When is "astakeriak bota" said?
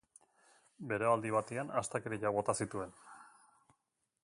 1.83-2.57